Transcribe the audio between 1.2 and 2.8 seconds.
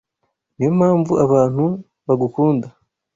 abantu bagukunda.